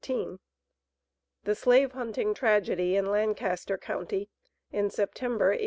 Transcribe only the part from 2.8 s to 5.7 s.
IN LANCASTER COUNTY, IN SEPTEMBER, 1851.